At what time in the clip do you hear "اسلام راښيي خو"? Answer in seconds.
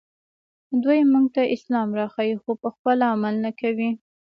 1.55-2.51